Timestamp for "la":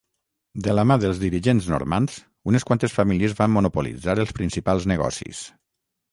0.75-0.83